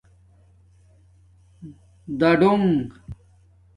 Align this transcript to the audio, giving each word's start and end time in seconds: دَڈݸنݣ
دَڈݸنݣ 2.19 2.71